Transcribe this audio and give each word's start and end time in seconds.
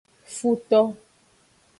Futo. 0.37 0.79